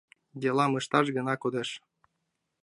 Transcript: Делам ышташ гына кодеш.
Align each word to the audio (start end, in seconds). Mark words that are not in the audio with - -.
Делам 0.41 0.71
ышташ 0.79 1.05
гына 1.17 1.33
кодеш. 1.39 1.69